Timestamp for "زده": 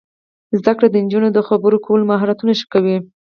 0.59-0.73